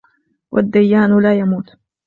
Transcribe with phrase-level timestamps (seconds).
[0.51, 1.69] وَالدَّيَّانُ لَا يَمُوتُ